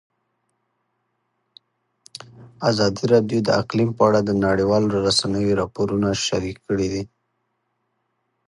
ازادي 2.69 3.03
راډیو 3.11 3.39
د 3.43 3.49
اقلیم 3.61 3.89
په 3.97 4.01
اړه 4.09 4.19
د 4.23 4.31
نړیوالو 4.45 4.87
رسنیو 5.07 5.57
راپورونه 5.61 6.07
شریک 6.25 6.57
کړي. 6.67 6.91